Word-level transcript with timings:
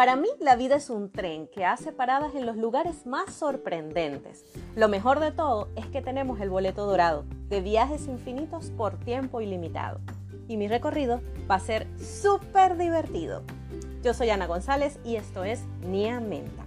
Para 0.00 0.16
mí 0.16 0.30
la 0.38 0.56
vida 0.56 0.76
es 0.76 0.88
un 0.88 1.12
tren 1.12 1.46
que 1.46 1.66
hace 1.66 1.92
paradas 1.92 2.34
en 2.34 2.46
los 2.46 2.56
lugares 2.56 3.04
más 3.04 3.34
sorprendentes. 3.34 4.46
Lo 4.74 4.88
mejor 4.88 5.20
de 5.20 5.30
todo 5.30 5.68
es 5.76 5.84
que 5.88 6.00
tenemos 6.00 6.40
el 6.40 6.48
boleto 6.48 6.86
dorado 6.86 7.26
de 7.50 7.60
viajes 7.60 8.06
infinitos 8.06 8.70
por 8.70 8.98
tiempo 8.98 9.42
ilimitado. 9.42 10.00
Y 10.48 10.56
mi 10.56 10.68
recorrido 10.68 11.20
va 11.50 11.56
a 11.56 11.60
ser 11.60 11.86
súper 11.98 12.78
divertido. 12.78 13.42
Yo 14.02 14.14
soy 14.14 14.30
Ana 14.30 14.46
González 14.46 14.98
y 15.04 15.16
esto 15.16 15.44
es 15.44 15.66
Nia 15.82 16.18
Menta. 16.18 16.64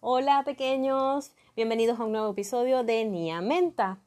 Hola 0.00 0.42
pequeños, 0.46 1.32
bienvenidos 1.54 2.00
a 2.00 2.04
un 2.04 2.12
nuevo 2.12 2.30
episodio 2.30 2.82
de 2.82 3.04
Nia 3.04 3.42
Menta. 3.42 4.00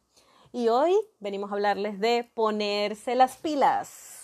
Y 0.51 0.69
hoy 0.69 0.95
venimos 1.19 1.51
a 1.51 1.53
hablarles 1.53 1.99
de 1.99 2.27
ponerse 2.33 3.13
las 3.13 3.37
pilas. 3.37 4.20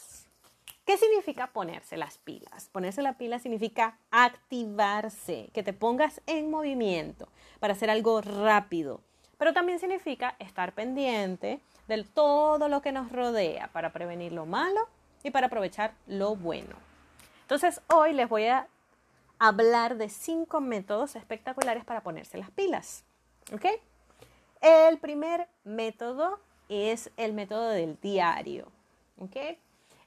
¿Qué 0.88 0.96
significa 0.96 1.48
ponerse 1.48 1.98
las 1.98 2.18
pilas? 2.18 2.70
Ponerse 2.72 3.02
las 3.02 3.18
pilas 3.18 3.42
significa 3.42 4.00
activarse, 4.10 5.50
que 5.54 5.62
te 5.62 5.74
pongas 5.74 6.22
en 6.28 6.50
movimiento 6.50 7.28
para 7.60 7.74
hacer 7.74 7.90
algo 7.90 8.22
rápido. 8.22 9.02
Pero 9.38 9.52
también 9.52 9.80
significa 9.80 10.38
estar 10.40 10.72
pendiente 10.72 11.60
de 11.90 12.06
todo 12.06 12.70
lo 12.70 12.82
que 12.82 12.94
nos 12.94 13.12
rodea 13.12 13.68
para 13.74 13.92
prevenir 13.92 14.32
lo 14.32 14.46
malo 14.46 14.88
y 15.24 15.32
para 15.32 15.48
aprovechar 15.48 15.94
lo 16.08 16.38
bueno. 16.38 16.78
Entonces 17.42 17.82
hoy 17.94 18.14
les 18.14 18.30
voy 18.30 18.46
a 18.46 18.70
hablar 19.40 19.98
de 19.98 20.08
cinco 20.08 20.62
métodos 20.62 21.18
espectaculares 21.18 21.84
para 21.84 22.00
ponerse 22.00 22.38
las 22.38 22.50
pilas. 22.52 23.04
¿Ok? 23.52 23.66
El 24.62 25.00
primer 25.00 25.50
método 25.66 26.40
es 26.70 27.12
el 27.18 27.34
método 27.34 27.72
del 27.72 28.00
diario. 28.00 28.72
¿ok? 29.20 29.36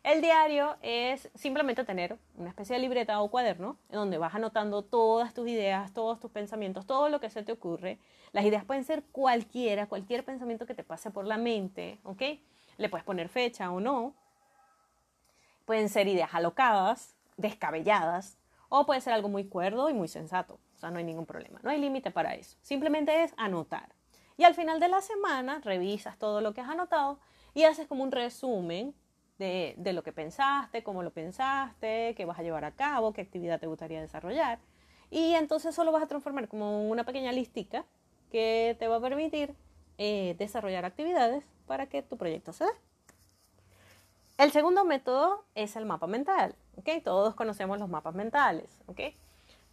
El 0.02 0.22
diario 0.22 0.76
es 0.80 1.28
simplemente 1.34 1.84
tener 1.84 2.18
una 2.36 2.48
especie 2.48 2.74
de 2.74 2.80
libreta 2.80 3.20
o 3.20 3.30
cuaderno 3.30 3.76
en 3.90 3.96
donde 3.96 4.16
vas 4.16 4.34
anotando 4.34 4.82
todas 4.82 5.34
tus 5.34 5.46
ideas, 5.46 5.92
todos 5.92 6.18
tus 6.18 6.30
pensamientos, 6.30 6.86
todo 6.86 7.10
lo 7.10 7.20
que 7.20 7.28
se 7.28 7.42
te 7.42 7.52
ocurre. 7.52 7.98
Las 8.32 8.46
ideas 8.46 8.64
pueden 8.64 8.84
ser 8.84 9.02
cualquiera, 9.12 9.88
cualquier 9.88 10.24
pensamiento 10.24 10.64
que 10.64 10.74
te 10.74 10.84
pase 10.84 11.10
por 11.10 11.26
la 11.26 11.36
mente, 11.36 11.98
¿ok? 12.04 12.22
Le 12.78 12.88
puedes 12.88 13.04
poner 13.04 13.28
fecha 13.28 13.70
o 13.70 13.78
no. 13.78 14.14
Pueden 15.66 15.90
ser 15.90 16.08
ideas 16.08 16.30
alocadas, 16.32 17.14
descabelladas, 17.36 18.38
o 18.70 18.86
puede 18.86 19.02
ser 19.02 19.12
algo 19.12 19.28
muy 19.28 19.44
cuerdo 19.44 19.90
y 19.90 19.94
muy 19.94 20.08
sensato. 20.08 20.58
O 20.76 20.78
sea, 20.78 20.90
no 20.90 20.96
hay 20.96 21.04
ningún 21.04 21.26
problema, 21.26 21.60
no 21.62 21.68
hay 21.68 21.78
límite 21.78 22.10
para 22.10 22.34
eso. 22.34 22.56
Simplemente 22.62 23.22
es 23.22 23.34
anotar. 23.36 23.94
Y 24.38 24.44
al 24.44 24.54
final 24.54 24.80
de 24.80 24.88
la 24.88 25.02
semana 25.02 25.60
revisas 25.62 26.16
todo 26.16 26.40
lo 26.40 26.54
que 26.54 26.62
has 26.62 26.70
anotado 26.70 27.18
y 27.52 27.64
haces 27.64 27.86
como 27.86 28.02
un 28.02 28.12
resumen 28.12 28.94
de, 29.40 29.92
lo 29.92 30.02
que 30.02 30.12
pensaste, 30.12 30.82
cómo 30.82 31.02
lo 31.02 31.10
pensaste, 31.10 32.14
qué 32.14 32.24
vas 32.26 32.38
a 32.38 32.42
llevar 32.42 32.64
a 32.64 32.72
cabo, 32.72 33.12
qué 33.12 33.22
actividad 33.22 33.58
te 33.58 33.66
gustaría 33.66 34.00
desarrollar. 34.00 34.58
Y 35.10 35.34
entonces 35.34 35.74
solo 35.74 35.92
vas 35.92 36.02
a 36.02 36.06
transformar 36.06 36.46
como 36.46 36.88
una 36.88 37.04
pequeña 37.04 37.32
listica 37.32 37.84
que 38.30 38.76
te 38.78 38.86
va 38.86 38.96
a 38.96 39.00
permitir 39.00 39.54
eh, 39.98 40.36
desarrollar 40.38 40.84
actividades 40.84 41.42
para 41.66 41.86
que 41.86 42.02
tu 42.02 42.16
proyecto 42.16 42.52
se 42.52 42.64
dé. 42.64 42.70
El 44.38 44.52
segundo 44.52 44.84
método 44.84 45.44
es 45.54 45.74
el 45.74 45.86
mapa 45.86 46.06
mental. 46.06 46.54
¿okay? 46.76 47.00
Todos 47.00 47.34
conocemos 47.34 47.78
los 47.78 47.88
mapas 47.88 48.14
mentales. 48.14 48.68
¿okay? 48.86 49.16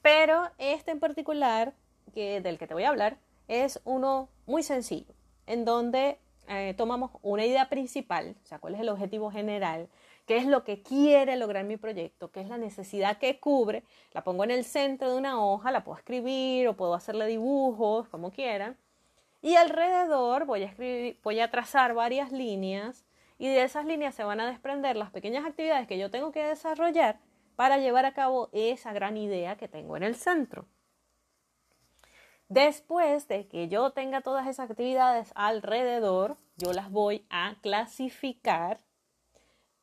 Pero 0.01 0.49
este 0.57 0.91
en 0.91 0.99
particular, 0.99 1.73
que, 2.13 2.41
del 2.41 2.57
que 2.57 2.67
te 2.67 2.73
voy 2.73 2.83
a 2.83 2.89
hablar, 2.89 3.17
es 3.47 3.81
uno 3.83 4.29
muy 4.45 4.63
sencillo, 4.63 5.13
en 5.45 5.65
donde 5.65 6.19
eh, 6.47 6.73
tomamos 6.77 7.11
una 7.21 7.45
idea 7.45 7.69
principal, 7.69 8.35
o 8.41 8.45
sea, 8.45 8.59
cuál 8.59 8.75
es 8.75 8.81
el 8.81 8.89
objetivo 8.89 9.31
general, 9.31 9.89
qué 10.25 10.37
es 10.37 10.45
lo 10.45 10.63
que 10.63 10.81
quiere 10.81 11.35
lograr 11.35 11.65
mi 11.65 11.77
proyecto, 11.77 12.31
qué 12.31 12.41
es 12.41 12.47
la 12.47 12.57
necesidad 12.57 13.17
que 13.17 13.39
cubre, 13.39 13.83
la 14.13 14.23
pongo 14.23 14.43
en 14.43 14.51
el 14.51 14.63
centro 14.63 15.11
de 15.11 15.17
una 15.17 15.43
hoja, 15.43 15.71
la 15.71 15.83
puedo 15.83 15.97
escribir 15.97 16.67
o 16.67 16.77
puedo 16.77 16.93
hacerle 16.93 17.27
dibujos, 17.27 18.07
como 18.09 18.31
quieran, 18.31 18.77
y 19.41 19.55
alrededor 19.55 20.45
voy 20.45 20.63
a, 20.63 20.67
escribir, 20.67 21.19
voy 21.23 21.39
a 21.39 21.51
trazar 21.51 21.93
varias 21.93 22.31
líneas 22.31 23.05
y 23.37 23.47
de 23.47 23.63
esas 23.63 23.85
líneas 23.85 24.15
se 24.15 24.23
van 24.23 24.39
a 24.39 24.47
desprender 24.47 24.95
las 24.95 25.11
pequeñas 25.11 25.45
actividades 25.45 25.87
que 25.87 25.97
yo 25.97 26.09
tengo 26.09 26.31
que 26.31 26.43
desarrollar 26.43 27.19
para 27.55 27.77
llevar 27.77 28.05
a 28.05 28.13
cabo 28.13 28.49
esa 28.53 28.93
gran 28.93 29.17
idea 29.17 29.57
que 29.57 29.67
tengo 29.67 29.97
en 29.97 30.03
el 30.03 30.15
centro. 30.15 30.65
Después 32.49 33.27
de 33.27 33.47
que 33.47 33.67
yo 33.67 33.91
tenga 33.91 34.21
todas 34.21 34.47
esas 34.47 34.69
actividades 34.71 35.31
alrededor, 35.35 36.37
yo 36.55 36.71
las 36.71 36.89
voy 36.89 37.25
a 37.29 37.55
clasificar 37.61 38.79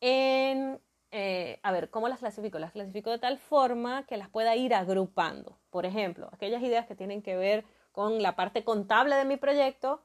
en, 0.00 0.80
eh, 1.10 1.60
a 1.62 1.72
ver, 1.72 1.90
¿cómo 1.90 2.08
las 2.08 2.20
clasifico? 2.20 2.58
Las 2.58 2.72
clasifico 2.72 3.10
de 3.10 3.18
tal 3.18 3.38
forma 3.38 4.06
que 4.06 4.16
las 4.16 4.30
pueda 4.30 4.56
ir 4.56 4.74
agrupando. 4.74 5.58
Por 5.70 5.84
ejemplo, 5.84 6.30
aquellas 6.32 6.62
ideas 6.62 6.86
que 6.86 6.94
tienen 6.94 7.20
que 7.20 7.36
ver 7.36 7.64
con 7.92 8.22
la 8.22 8.34
parte 8.34 8.64
contable 8.64 9.14
de 9.16 9.26
mi 9.26 9.36
proyecto, 9.36 10.02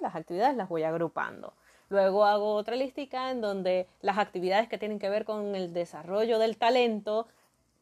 las 0.00 0.14
actividades 0.14 0.56
las 0.56 0.68
voy 0.68 0.82
agrupando. 0.82 1.54
Luego 1.88 2.24
hago 2.24 2.54
otra 2.54 2.76
listica 2.76 3.30
en 3.30 3.40
donde 3.40 3.86
las 4.00 4.18
actividades 4.18 4.68
que 4.68 4.78
tienen 4.78 4.98
que 4.98 5.08
ver 5.08 5.24
con 5.24 5.54
el 5.54 5.72
desarrollo 5.72 6.38
del 6.38 6.56
talento 6.56 7.26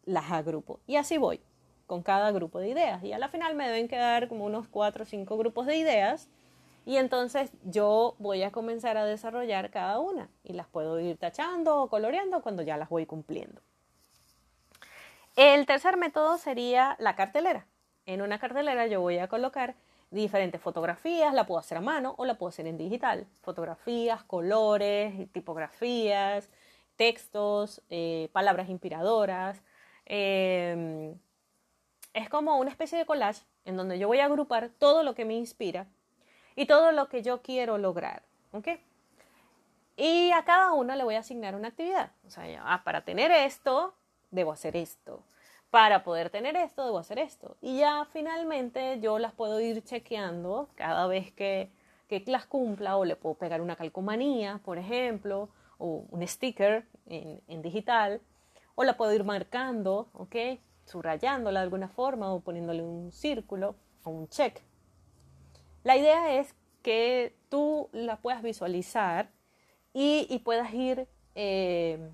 las 0.05 0.31
agrupo. 0.33 0.81
Y 0.87 0.97
así 0.97 1.19
voy 1.19 1.41
con 1.91 2.05
cada 2.05 2.31
grupo 2.31 2.61
de 2.61 2.69
ideas. 2.69 3.03
Y 3.03 3.13
a 3.13 3.19
la 3.19 3.31
final 3.31 3.57
me 3.57 3.67
deben 3.67 3.89
quedar 3.89 4.29
como 4.29 4.45
unos 4.45 4.69
cuatro 4.69 5.03
o 5.03 5.07
cinco 5.07 5.37
grupos 5.37 5.67
de 5.67 5.75
ideas. 5.77 6.29
Y 6.87 6.99
entonces 6.99 7.51
yo 7.65 8.15
voy 8.21 8.45
a 8.45 8.53
comenzar 8.53 8.97
a 8.97 9.05
desarrollar 9.05 9.73
cada 9.73 9.99
una 9.99 10.29
y 10.45 10.53
las 10.53 10.69
puedo 10.69 11.01
ir 11.01 11.17
tachando 11.17 11.83
o 11.83 11.89
coloreando 11.89 12.43
cuando 12.43 12.63
ya 12.63 12.77
las 12.77 12.91
voy 12.91 13.07
cumpliendo. 13.07 13.61
El 15.35 15.67
tercer 15.67 15.97
método 15.97 16.39
sería 16.39 16.95
la 17.01 17.17
cartelera. 17.17 17.67
En 18.07 18.23
una 18.23 18.39
cartelera 18.39 18.87
yo 18.87 19.01
voy 19.01 19.19
a 19.19 19.27
colocar 19.27 19.75
diferentes 20.13 20.61
fotografías, 20.61 21.35
la 21.35 21.45
puedo 21.45 21.59
hacer 21.59 21.79
a 21.79 21.81
mano 21.81 22.15
o 22.19 22.25
la 22.25 22.35
puedo 22.35 22.51
hacer 22.51 22.69
en 22.69 22.79
digital. 22.79 23.27
Fotografías, 23.43 24.23
colores, 24.23 25.29
tipografías, 25.33 26.51
textos, 26.95 27.83
eh, 27.91 28.29
palabras 28.33 28.69
inspiradoras. 28.69 29.61
Eh, 30.07 31.17
es 32.15 32.29
como 32.29 32.57
una 32.59 32.71
especie 32.71 32.99
de 32.99 33.07
collage 33.07 33.43
en 33.65 33.77
donde 33.77 33.99
yo 33.99 34.09
voy 34.09 34.21
a 34.21 34.27
agrupar 34.27 34.71
todo 34.79 35.03
lo 35.03 35.15
que 35.15 35.25
me 35.25 35.35
inspira 35.35 35.87
y 36.57 36.67
todo 36.67 36.93
lo 36.93 37.09
que 37.09 37.23
yo 37.23 37.43
quiero 37.43 37.79
lograr. 37.79 38.23
¿Ok? 38.53 38.69
Y 39.97 40.31
a 40.33 40.45
cada 40.45 40.73
uno 40.73 40.95
le 40.95 41.05
voy 41.05 41.15
a 41.15 41.21
asignar 41.21 41.55
una 41.55 41.69
actividad. 41.69 42.11
O 42.27 42.31
sea, 42.31 42.45
ah, 42.65 42.83
para 42.85 43.05
tener 43.05 43.31
esto, 43.31 43.95
debo 44.31 44.53
hacer 44.53 44.77
esto. 44.77 45.23
Para 45.71 46.03
poder 46.03 46.31
tener 46.31 46.57
esto, 46.57 46.85
debo 46.85 46.99
hacer 46.99 47.19
esto. 47.19 47.57
Y 47.61 47.79
ya 47.79 48.07
finalmente 48.13 48.99
yo 49.01 49.19
las 49.19 49.33
puedo 49.33 49.61
ir 49.61 49.85
chequeando 49.85 50.69
cada 50.75 51.07
vez 51.07 51.33
que, 51.33 51.71
que 52.09 52.25
las 52.27 52.47
cumpla 52.47 52.97
o 52.97 53.05
le 53.05 53.15
puedo 53.15 53.37
pegar 53.37 53.61
una 53.61 53.77
calcomanía, 53.77 54.61
por 54.65 54.79
ejemplo, 54.79 55.49
o 55.79 56.07
un 56.11 56.27
sticker 56.27 56.87
en, 57.07 57.41
en 57.47 57.63
digital, 57.63 58.21
o 58.75 58.85
la 58.85 58.97
puedo 58.97 59.13
ir 59.13 59.25
marcando, 59.25 60.09
¿ok? 60.15 60.37
Subrayándola 60.91 61.61
de 61.61 61.65
alguna 61.65 61.89
forma 61.89 62.33
o 62.33 62.41
poniéndole 62.41 62.83
un 62.83 63.13
círculo 63.13 63.77
o 64.05 64.11
un 64.11 64.29
check. 64.29 64.61
La 65.85 65.97
idea 65.97 66.35
es 66.35 66.55
que 66.83 67.37
tú 67.49 67.89
la 67.93 68.17
puedas 68.17 68.43
visualizar 68.43 69.31
y, 69.93 70.39
puedas 70.45 70.73
ir 70.75 71.09
eh, 71.35 72.11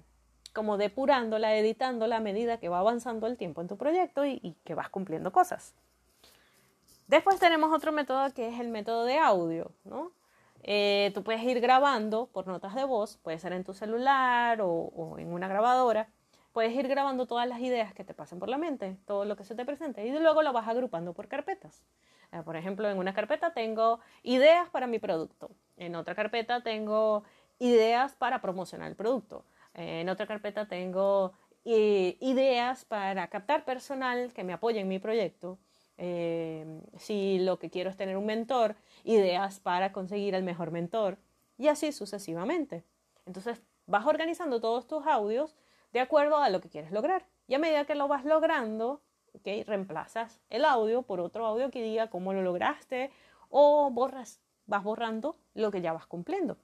como 0.52 0.76
depurándola, 0.76 1.56
editándola 1.56 2.16
a 2.16 2.20
medida 2.20 2.58
que 2.58 2.68
va 2.68 2.78
avanzando 2.78 3.26
el 3.26 3.36
tiempo 3.36 3.60
en 3.60 3.68
tu 3.68 3.76
proyecto 3.76 4.24
y, 4.24 4.56
que 4.64 4.74
vas 4.74 4.88
cumpliendo 4.88 5.32
cosas. 5.32 5.74
Después 7.06 7.38
tenemos 7.38 7.72
otro 7.72 7.92
método 7.92 8.32
que 8.34 8.48
es 8.48 8.60
el 8.60 8.68
método 8.68 9.04
de 9.04 9.18
audio, 9.18 9.70
¿no? 9.84 10.12
Eh, 10.62 11.12
tú 11.14 11.22
puedes 11.22 11.42
ir 11.42 11.60
grabando 11.60 12.26
por 12.26 12.48
notas 12.48 12.74
de 12.74 12.84
voz, 12.84 13.18
puede 13.18 13.38
ser 13.38 13.52
en 13.52 13.62
tu 13.62 13.72
celular 13.72 14.60
o 14.60 15.16
en 15.18 15.32
una 15.32 15.46
grabadora, 15.46 16.08
puedes 16.56 16.72
ir 16.72 16.88
grabando 16.88 17.26
todas 17.26 17.46
las 17.46 17.60
ideas 17.60 17.92
que 17.92 18.02
te 18.02 18.14
pasen 18.14 18.38
por 18.38 18.48
la 18.48 18.56
mente, 18.56 18.96
todo 19.04 19.26
lo 19.26 19.36
que 19.36 19.44
se 19.44 19.54
te 19.54 19.66
presente, 19.66 20.06
y 20.06 20.10
luego 20.18 20.40
lo 20.40 20.54
vas 20.54 20.66
agrupando 20.66 21.12
por 21.12 21.28
carpetas. 21.28 21.84
Eh, 22.32 22.40
por 22.42 22.56
ejemplo, 22.56 22.88
en 22.88 22.96
una 22.96 23.12
carpeta 23.12 23.52
tengo 23.52 24.00
ideas 24.22 24.70
para 24.70 24.86
mi 24.86 24.98
producto, 24.98 25.50
en 25.76 25.94
otra 25.94 26.14
carpeta 26.14 26.62
tengo 26.62 27.24
ideas 27.58 28.14
para 28.14 28.40
promocionar 28.40 28.88
el 28.88 28.96
producto, 28.96 29.44
en 29.74 30.08
otra 30.08 30.26
carpeta 30.26 30.66
tengo 30.66 31.34
eh, 31.66 32.16
ideas 32.22 32.86
para 32.86 33.28
captar 33.28 33.66
personal 33.66 34.32
que 34.32 34.42
me 34.42 34.54
apoye 34.54 34.80
en 34.80 34.88
mi 34.88 34.98
proyecto. 34.98 35.58
si 35.98 37.38
lo 37.38 37.58
que 37.58 37.68
quiero 37.68 37.90
es 37.90 37.98
tener 37.98 38.16
un 38.16 38.24
mentor, 38.24 38.76
ideas 39.04 39.60
para 39.60 39.92
conseguir 39.92 40.34
el 40.34 40.42
mejor 40.42 40.70
mentor 40.70 41.18
y 41.58 41.68
así 41.68 41.92
sucesivamente. 41.92 42.82
Entonces 43.26 43.60
vas 43.86 44.06
organizando 44.06 44.58
todos 44.58 44.86
tus 44.86 45.06
audios 45.06 45.54
de 45.92 46.00
acuerdo 46.00 46.36
a 46.38 46.50
lo 46.50 46.60
que 46.60 46.68
quieres 46.68 46.92
lograr. 46.92 47.26
Y 47.48 47.54
a 47.54 47.58
medida 47.58 47.84
que 47.84 47.94
lo 47.94 48.08
vas 48.08 48.24
logrando, 48.24 49.00
¿okay? 49.34 49.62
reemplazas 49.62 50.40
el 50.50 50.64
audio 50.64 51.02
por 51.02 51.20
otro 51.20 51.46
audio 51.46 51.70
que 51.70 51.82
diga 51.82 52.10
cómo 52.10 52.32
lo 52.32 52.42
lograste 52.42 53.10
o 53.50 53.90
borras, 53.90 54.40
vas 54.66 54.82
borrando 54.82 55.36
lo 55.54 55.70
que 55.70 55.80
ya 55.80 55.92
vas 55.92 56.06
cumpliendo. 56.06 56.58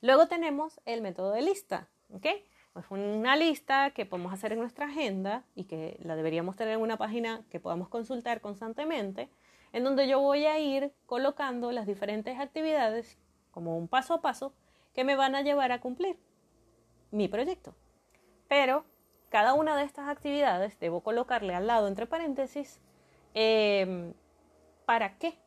Luego 0.00 0.28
tenemos 0.28 0.80
el 0.84 1.02
método 1.02 1.32
de 1.32 1.42
lista, 1.42 1.88
¿ok? 2.12 2.26
Es 2.76 2.90
una 2.90 3.34
lista 3.34 3.90
que 3.90 4.06
podemos 4.06 4.32
hacer 4.32 4.52
en 4.52 4.60
nuestra 4.60 4.86
agenda 4.86 5.42
y 5.56 5.64
que 5.64 5.98
la 6.04 6.14
deberíamos 6.14 6.54
tener 6.54 6.74
en 6.74 6.80
una 6.80 6.96
página 6.96 7.42
que 7.50 7.58
podamos 7.58 7.88
consultar 7.88 8.40
constantemente, 8.40 9.28
en 9.72 9.82
donde 9.82 10.06
yo 10.06 10.20
voy 10.20 10.46
a 10.46 10.60
ir 10.60 10.92
colocando 11.06 11.72
las 11.72 11.86
diferentes 11.86 12.38
actividades 12.38 13.18
como 13.50 13.76
un 13.76 13.88
paso 13.88 14.14
a 14.14 14.20
paso 14.20 14.52
que 14.94 15.02
me 15.02 15.16
van 15.16 15.34
a 15.34 15.42
llevar 15.42 15.72
a 15.72 15.80
cumplir 15.80 16.16
mi 17.10 17.28
proyecto. 17.28 17.74
Pero 18.48 18.84
cada 19.28 19.54
una 19.54 19.76
de 19.76 19.84
estas 19.84 20.08
actividades 20.08 20.78
debo 20.80 21.02
colocarle 21.02 21.54
al 21.54 21.66
lado, 21.66 21.88
entre 21.88 22.06
paréntesis, 22.06 22.80
em, 23.34 24.14
para 24.86 25.18
qué 25.18 25.38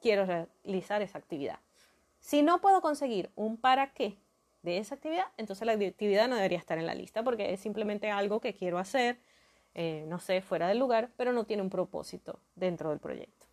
quiero 0.00 0.24
realizar 0.24 1.02
esa 1.02 1.18
actividad. 1.18 1.58
Si 2.20 2.42
no 2.42 2.60
puedo 2.60 2.80
conseguir 2.80 3.30
un 3.34 3.56
para 3.56 3.92
qué 3.92 4.16
de 4.62 4.78
esa 4.78 4.94
actividad, 4.94 5.26
entonces 5.36 5.66
la 5.66 5.72
actividad 5.72 6.28
no 6.28 6.36
debería 6.36 6.58
estar 6.58 6.78
en 6.78 6.86
la 6.86 6.94
lista 6.94 7.22
porque 7.22 7.52
es 7.52 7.60
simplemente 7.60 8.10
algo 8.10 8.40
que 8.40 8.54
quiero 8.54 8.78
hacer, 8.78 9.18
eh, 9.74 10.04
no 10.08 10.18
sé, 10.20 10.40
fuera 10.40 10.68
del 10.68 10.78
lugar, 10.78 11.10
pero 11.16 11.32
no 11.32 11.44
tiene 11.44 11.62
un 11.62 11.70
propósito 11.70 12.38
dentro 12.54 12.90
del 12.90 13.00
proyecto. 13.00 13.46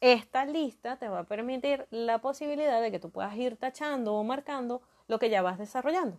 Esta 0.00 0.46
lista 0.46 0.96
te 0.96 1.08
va 1.08 1.20
a 1.20 1.24
permitir 1.24 1.86
la 1.90 2.20
posibilidad 2.20 2.80
de 2.80 2.90
que 2.90 3.00
tú 3.00 3.10
puedas 3.10 3.36
ir 3.36 3.56
tachando 3.56 4.14
o 4.14 4.24
marcando 4.24 4.82
lo 5.08 5.18
que 5.18 5.28
ya 5.28 5.42
vas 5.42 5.58
desarrollando. 5.58 6.18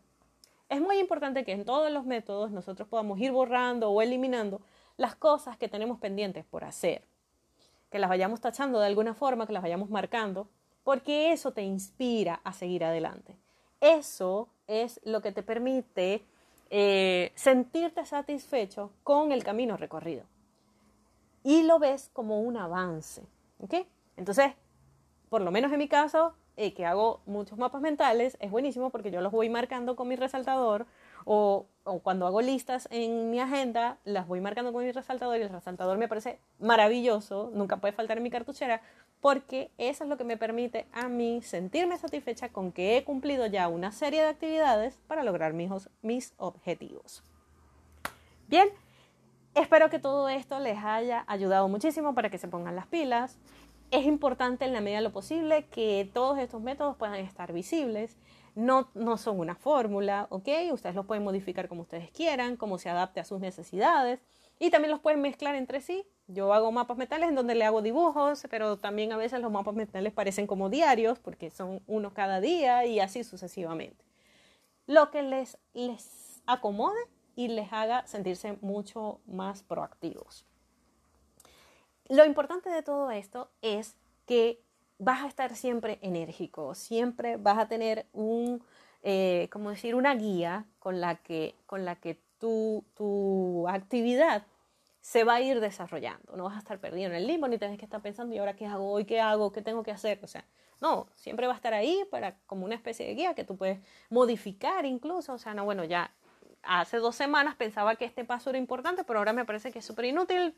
Es 0.72 0.80
muy 0.80 1.00
importante 1.00 1.44
que 1.44 1.52
en 1.52 1.66
todos 1.66 1.92
los 1.92 2.06
métodos 2.06 2.50
nosotros 2.50 2.88
podamos 2.88 3.20
ir 3.20 3.34
borrando 3.34 3.92
o 3.92 4.02
eliminando 4.02 4.62
las 4.96 5.16
cosas 5.16 5.58
que 5.58 5.68
tenemos 5.68 6.00
pendientes 6.00 6.46
por 6.46 6.64
hacer, 6.64 7.04
que 7.90 8.00
las 8.00 8.10
vayamos 8.10 8.40
tachando 8.40 8.80
de 8.80 8.86
alguna 8.86 9.14
forma, 9.14 9.46
que 9.46 9.52
las 9.52 9.64
vayamos 9.64 9.90
marcando, 9.90 10.48
porque 10.86 11.34
eso 11.34 11.52
te 11.52 11.62
inspira 11.62 12.40
a 12.46 12.54
seguir 12.54 12.86
adelante. 12.86 13.36
Eso 13.82 14.48
es 14.66 15.02
lo 15.04 15.22
que 15.22 15.34
te 15.34 15.44
permite 15.44 16.24
eh, 16.70 17.34
sentirte 17.36 18.06
satisfecho 18.06 18.94
con 19.04 19.34
el 19.34 19.44
camino 19.44 19.76
recorrido. 19.76 20.24
Y 21.44 21.64
lo 21.64 21.80
ves 21.80 22.10
como 22.14 22.40
un 22.40 22.56
avance. 22.56 23.24
Entonces, 24.16 24.54
por 25.28 25.42
lo 25.42 25.52
menos 25.52 25.70
en 25.74 25.80
mi 25.80 25.90
caso, 25.90 26.34
que 26.56 26.86
hago 26.86 27.22
muchos 27.26 27.58
mapas 27.58 27.82
mentales, 27.82 28.38
es 28.40 28.52
buenísimo 28.52 28.92
porque 28.92 29.10
yo 29.10 29.22
los 29.22 29.32
voy 29.32 29.50
marcando 29.50 29.96
con 29.96 30.08
mi 30.08 30.16
resaltador 30.16 30.86
o, 31.26 31.66
cuando 32.04 32.28
hago 32.28 32.42
listas 32.42 32.88
en 32.92 33.32
mi 33.32 33.40
agenda, 33.40 33.98
las 34.04 34.28
voy 34.28 34.42
marcando 34.42 34.72
con 34.72 34.86
mi 34.86 34.92
resaltador 34.92 35.40
y 35.40 35.44
el 35.44 35.50
resaltador 35.50 35.98
me 35.98 36.08
parece 36.08 36.40
maravilloso, 36.60 37.52
nunca 37.54 37.78
puede 37.78 37.94
faltar 37.94 38.18
en 38.18 38.24
mi 38.24 38.30
cartuchera, 38.30 38.82
porque 39.20 39.72
eso 39.78 40.04
es 40.04 40.10
lo 40.10 40.18
que 40.18 40.24
me 40.24 40.38
permite 40.38 40.88
a 40.92 41.10
mí 41.10 41.42
sentirme 41.42 41.98
satisfecha 41.98 42.50
con 42.50 42.72
que 42.72 42.98
he 42.98 43.04
cumplido 43.04 43.48
ya 43.48 43.68
una 43.68 43.92
serie 43.92 44.22
de 44.22 44.30
actividades 44.30 45.00
para 45.08 45.24
lograr 45.24 45.54
mis, 45.54 45.72
mis 46.02 46.34
objetivos. 46.38 47.24
Bien, 48.48 48.70
espero 49.56 49.90
que 49.90 50.00
todo 50.00 50.30
esto 50.30 50.60
les 50.60 50.78
haya 50.84 51.24
ayudado 51.28 51.68
muchísimo 51.68 52.14
para 52.14 52.30
que 52.30 52.38
se 52.38 52.48
pongan 52.48 52.76
las 52.76 52.88
pilas 52.88 53.40
es 53.92 54.06
importante 54.06 54.66
en 54.66 54.74
la 54.74 54.82
medida 54.82 54.98
de 55.00 55.04
lo 55.04 55.12
posible 55.12 55.68
que 55.68 56.10
todos 56.14 56.40
estos 56.40 56.62
métodos 56.62 56.96
puedan 56.96 57.16
estar 57.16 57.54
visibles. 57.54 58.18
No, 58.56 58.90
no 58.94 59.18
son 59.18 59.40
una 59.40 59.56
fórmula, 59.56 60.28
¿ok? 60.30 60.48
Ustedes 60.72 60.96
los 60.96 61.06
pueden 61.06 61.24
modificar 61.24 61.68
como 61.68 61.82
ustedes 61.82 62.10
quieran, 62.12 62.58
como 62.58 62.78
se 62.78 62.90
adapte 62.90 63.20
a 63.20 63.26
sus 63.26 63.40
necesidades. 63.40 64.20
Y 64.60 64.70
también 64.70 64.92
los 64.92 65.00
pueden 65.00 65.22
mezclar 65.22 65.56
entre 65.56 65.82
sí. 65.82 66.06
Yo 66.28 66.54
hago 66.54 66.72
mapas 66.72 66.98
mentales 66.98 67.30
en 67.30 67.36
donde 67.36 67.56
le 67.56 67.66
hago 67.66 67.82
dibujos, 67.82 68.46
pero 68.50 68.78
también 68.78 69.12
a 69.12 69.18
veces 69.18 69.42
los 69.42 69.52
mapas 69.52 69.74
mentales 69.74 70.14
parecen 70.14 70.48
como 70.48 70.70
diarios 70.70 71.20
porque 71.20 71.50
son 71.50 71.82
uno 71.88 72.14
cada 72.14 72.40
día 72.40 72.86
y 72.86 73.00
así 73.00 73.24
sucesivamente. 73.24 74.06
Lo 74.86 75.12
que 75.12 75.24
les, 75.24 75.58
les 75.74 76.42
acomode 76.46 77.00
y 77.36 77.48
les 77.50 77.72
haga 77.74 78.06
sentirse 78.08 78.58
mucho 78.62 79.20
más 79.26 79.64
proactivos. 79.64 80.46
Lo 82.12 82.26
importante 82.26 82.70
de 82.70 82.84
todo 82.84 83.10
esto 83.10 83.50
es 83.62 83.96
que 84.26 84.62
vas 85.00 85.24
a 85.24 85.28
estar 85.28 85.56
siempre 85.56 85.98
enérgico, 86.02 86.76
siempre 86.76 87.38
vas 87.38 87.58
a 87.58 87.70
tener 87.70 88.06
un, 88.12 88.62
eh, 89.02 89.50
decir, 89.70 89.96
una 89.96 90.14
guía 90.16 90.66
con 90.80 91.00
la 91.00 91.16
que, 91.16 91.56
con 91.68 91.86
la 91.86 91.96
que 91.96 92.20
tu, 92.38 92.84
tu 92.96 93.66
actividad 93.70 94.46
se 95.00 95.24
va 95.24 95.36
a 95.36 95.42
ir 95.42 95.62
desarrollando. 95.62 96.36
No 96.36 96.44
vas 96.44 96.58
a 96.58 96.60
estar 96.60 96.80
perdido 96.80 97.08
en 97.08 97.16
el 97.16 97.28
limbo 97.28 97.48
ni 97.48 97.58
tienes 97.58 97.80
que 97.80 97.86
estar 97.86 98.02
pensando, 98.02 98.36
¿y 98.36 98.40
ahora 98.40 98.58
qué 98.58 98.66
hago 98.66 98.92
hoy? 98.92 99.06
¿Qué 99.06 99.22
hago? 99.22 99.54
¿Qué 99.54 99.62
tengo 99.62 99.82
que 99.82 99.92
hacer? 99.92 100.20
O 100.22 100.28
sea, 100.28 100.44
no, 100.82 101.08
siempre 101.16 101.48
va 101.48 101.54
a 101.54 101.56
estar 101.56 101.74
ahí 101.74 102.04
para 102.12 102.36
como 102.46 102.66
una 102.66 102.76
especie 102.76 103.08
de 103.08 103.16
guía 103.16 103.36
que 103.36 103.46
tú 103.46 103.56
puedes 103.56 103.80
modificar 104.10 104.86
incluso. 104.86 105.32
O 105.32 105.38
sea, 105.38 105.54
no, 105.54 105.64
bueno, 105.64 105.86
ya 105.86 106.12
hace 106.62 106.98
dos 106.98 107.16
semanas 107.16 107.56
pensaba 107.56 107.96
que 107.96 108.04
este 108.04 108.26
paso 108.26 108.50
era 108.50 108.60
importante, 108.60 109.06
pero 109.06 109.20
ahora 109.20 109.32
me 109.32 109.46
parece 109.46 109.72
que 109.72 109.80
es 109.80 109.86
súper 109.86 110.04
inútil, 110.04 110.54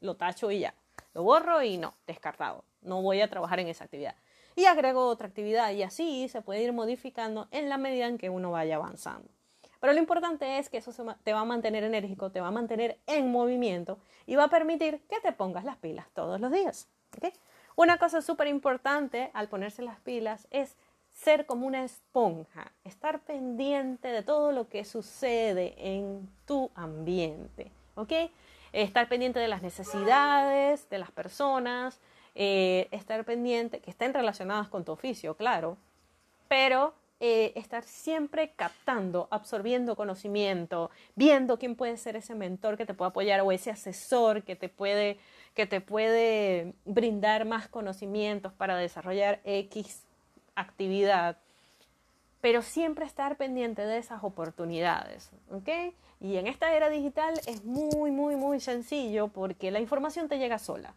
lo 0.00 0.16
tacho 0.16 0.50
y 0.50 0.60
ya. 0.60 0.74
Lo 1.14 1.22
borro 1.22 1.62
y 1.62 1.78
no, 1.78 1.94
descartado. 2.06 2.64
No 2.82 3.02
voy 3.02 3.20
a 3.20 3.28
trabajar 3.28 3.60
en 3.60 3.68
esa 3.68 3.84
actividad. 3.84 4.14
Y 4.54 4.64
agrego 4.66 5.06
otra 5.06 5.28
actividad 5.28 5.72
y 5.72 5.82
así 5.82 6.28
se 6.28 6.42
puede 6.42 6.62
ir 6.62 6.72
modificando 6.72 7.48
en 7.50 7.68
la 7.68 7.78
medida 7.78 8.06
en 8.06 8.18
que 8.18 8.30
uno 8.30 8.50
vaya 8.50 8.76
avanzando. 8.76 9.28
Pero 9.80 9.92
lo 9.92 9.98
importante 9.98 10.58
es 10.58 10.70
que 10.70 10.78
eso 10.78 10.92
te 11.22 11.32
va 11.32 11.40
a 11.40 11.44
mantener 11.44 11.84
enérgico, 11.84 12.30
te 12.30 12.40
va 12.40 12.48
a 12.48 12.52
mantener 12.52 12.98
en 13.06 13.30
movimiento 13.30 13.98
y 14.24 14.36
va 14.36 14.44
a 14.44 14.48
permitir 14.48 15.02
que 15.08 15.20
te 15.20 15.32
pongas 15.32 15.64
las 15.64 15.76
pilas 15.76 16.06
todos 16.14 16.40
los 16.40 16.50
días. 16.50 16.88
Una 17.76 17.98
cosa 17.98 18.22
súper 18.22 18.46
importante 18.46 19.30
al 19.34 19.48
ponerse 19.48 19.82
las 19.82 20.00
pilas 20.00 20.48
es 20.50 20.76
ser 21.12 21.46
como 21.46 21.66
una 21.66 21.84
esponja, 21.84 22.72
estar 22.84 23.20
pendiente 23.20 24.08
de 24.08 24.22
todo 24.22 24.52
lo 24.52 24.68
que 24.68 24.84
sucede 24.84 25.74
en 25.78 26.28
tu 26.46 26.70
ambiente. 26.74 27.72
¿ok? 27.96 28.12
Estar 28.72 29.08
pendiente 29.08 29.38
de 29.38 29.48
las 29.48 29.62
necesidades 29.62 30.88
de 30.90 30.98
las 30.98 31.10
personas, 31.10 32.00
eh, 32.34 32.88
estar 32.90 33.24
pendiente, 33.24 33.80
que 33.80 33.90
estén 33.90 34.12
relacionadas 34.12 34.68
con 34.68 34.84
tu 34.84 34.92
oficio, 34.92 35.34
claro, 35.36 35.76
pero 36.48 36.94
eh, 37.18 37.52
estar 37.56 37.82
siempre 37.82 38.52
captando, 38.56 39.26
absorbiendo 39.30 39.96
conocimiento, 39.96 40.90
viendo 41.14 41.58
quién 41.58 41.74
puede 41.74 41.96
ser 41.96 42.14
ese 42.14 42.34
mentor 42.34 42.76
que 42.76 42.84
te 42.84 42.92
puede 42.92 43.08
apoyar 43.08 43.40
o 43.40 43.52
ese 43.52 43.70
asesor 43.70 44.42
que 44.42 44.54
te 44.54 44.68
puede, 44.68 45.18
que 45.54 45.66
te 45.66 45.80
puede 45.80 46.74
brindar 46.84 47.46
más 47.46 47.68
conocimientos 47.68 48.52
para 48.52 48.76
desarrollar 48.76 49.40
X 49.44 50.02
actividad 50.56 51.38
pero 52.46 52.62
siempre 52.62 53.04
estar 53.04 53.36
pendiente 53.36 53.84
de 53.84 53.98
esas 53.98 54.22
oportunidades, 54.22 55.32
¿ok? 55.50 55.68
Y 56.20 56.36
en 56.36 56.46
esta 56.46 56.72
era 56.76 56.88
digital 56.88 57.34
es 57.48 57.64
muy, 57.64 58.12
muy, 58.12 58.36
muy 58.36 58.60
sencillo 58.60 59.26
porque 59.26 59.72
la 59.72 59.80
información 59.80 60.28
te 60.28 60.38
llega 60.38 60.60
sola. 60.60 60.94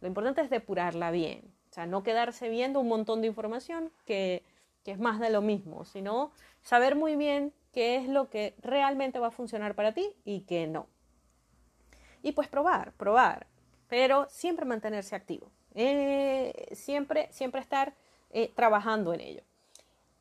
Lo 0.00 0.08
importante 0.08 0.40
es 0.40 0.48
depurarla 0.48 1.10
bien, 1.10 1.52
o 1.70 1.74
sea, 1.74 1.84
no 1.84 2.02
quedarse 2.02 2.48
viendo 2.48 2.80
un 2.80 2.88
montón 2.88 3.20
de 3.20 3.26
información 3.26 3.92
que, 4.06 4.42
que 4.84 4.92
es 4.92 4.98
más 4.98 5.20
de 5.20 5.28
lo 5.28 5.42
mismo, 5.42 5.84
sino 5.84 6.32
saber 6.62 6.96
muy 6.96 7.14
bien 7.14 7.52
qué 7.72 7.96
es 7.96 8.08
lo 8.08 8.30
que 8.30 8.54
realmente 8.62 9.18
va 9.18 9.26
a 9.26 9.32
funcionar 9.32 9.74
para 9.74 9.92
ti 9.92 10.14
y 10.24 10.46
qué 10.46 10.66
no. 10.66 10.86
Y 12.22 12.32
pues 12.32 12.48
probar, 12.48 12.94
probar, 12.94 13.48
pero 13.86 14.28
siempre 14.30 14.64
mantenerse 14.64 15.14
activo, 15.14 15.50
eh, 15.74 16.68
siempre, 16.72 17.28
siempre 17.32 17.60
estar 17.60 17.92
eh, 18.30 18.50
trabajando 18.56 19.12
en 19.12 19.20
ello. 19.20 19.42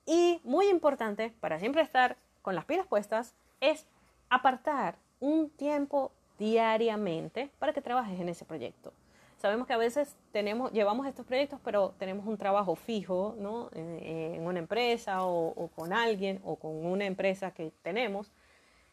Y 0.06 0.40
muy 0.44 0.68
importante 0.70 1.34
para 1.40 1.60
siempre 1.60 1.82
estar 1.82 2.18
con 2.42 2.56
las 2.56 2.66
pilas 2.66 2.86
puestas 2.88 3.34
es 3.60 3.88
apartar 4.30 4.98
un 5.20 5.50
tiempo 5.50 6.12
diariamente 6.38 7.50
para 7.60 7.74
que 7.74 7.82
trabajes 7.82 8.20
en 8.20 8.30
ese 8.30 8.46
proyecto. 8.46 8.94
Sabemos 9.38 9.68
que 9.68 9.74
a 9.74 9.78
veces 9.78 10.16
tenemos, 10.32 10.72
llevamos 10.72 11.08
estos 11.08 11.26
proyectos, 11.26 11.60
pero 11.64 11.94
tenemos 12.00 12.26
un 12.26 12.38
trabajo 12.38 12.76
fijo 12.76 13.36
¿no? 13.38 13.70
en, 13.74 14.46
una 14.46 14.60
empresa 14.60 15.24
o, 15.26 15.50
o 15.50 15.68
con 15.70 15.94
alguien 15.94 16.42
o 16.44 16.56
con 16.56 16.86
una 16.86 17.06
empresa 17.06 17.52
que 17.52 17.72
tenemos. 17.82 18.32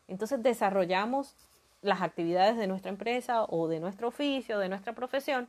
Entonces 0.08 0.42
desarrollamos 0.42 1.36
las 1.80 2.02
actividades 2.02 2.56
de 2.56 2.66
nuestra 2.66 2.90
empresa 2.90 3.44
o 3.44 3.68
de 3.68 3.80
nuestro 3.80 4.08
oficio, 4.08 4.58
de 4.58 4.68
nuestra 4.68 4.94
profesión, 4.94 5.48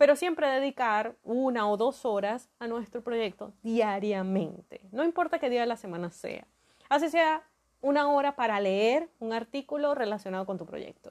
pero 0.00 0.16
siempre 0.16 0.48
dedicar 0.48 1.14
una 1.24 1.68
o 1.68 1.76
dos 1.76 2.06
horas 2.06 2.48
a 2.58 2.66
nuestro 2.66 3.04
proyecto 3.04 3.52
diariamente. 3.62 4.80
No 4.92 5.04
importa 5.04 5.38
qué 5.38 5.50
día 5.50 5.60
de 5.60 5.66
la 5.66 5.76
semana 5.76 6.10
sea. 6.10 6.46
Así 6.88 7.10
sea 7.10 7.46
una 7.82 8.10
hora 8.10 8.34
para 8.34 8.58
leer 8.60 9.10
un 9.18 9.34
artículo 9.34 9.94
relacionado 9.94 10.46
con 10.46 10.56
tu 10.56 10.64
proyecto. 10.64 11.10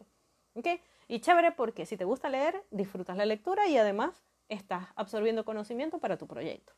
¿Okay? 0.56 0.82
Y 1.08 1.20
chévere 1.20 1.52
porque 1.52 1.86
si 1.86 1.98
te 1.98 2.04
gusta 2.04 2.30
leer, 2.30 2.64
disfrutas 2.72 3.16
la 3.16 3.28
lectura 3.28 3.68
y 3.68 3.78
además 3.78 4.24
estás 4.48 4.88
absorbiendo 4.96 5.46
conocimiento 5.46 6.00
para 6.00 6.18
tu 6.18 6.26
proyecto. 6.26 6.74